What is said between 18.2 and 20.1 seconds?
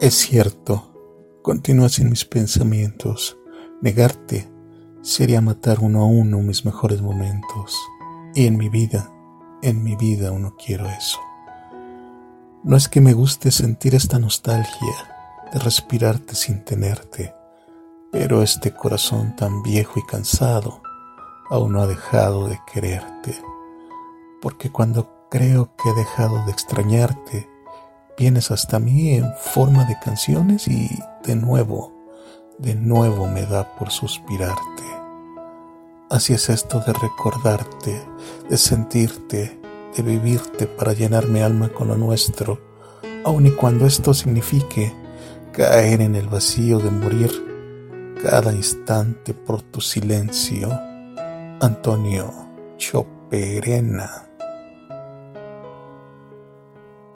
este corazón tan viejo y